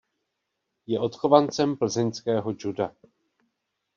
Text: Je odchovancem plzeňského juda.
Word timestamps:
Je 0.87 0.99
odchovancem 0.99 1.77
plzeňského 1.77 2.53
juda. 2.59 2.91